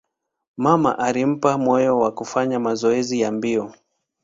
[0.57, 3.73] Mama alimpa moyo kufanya mazoezi ya mbio.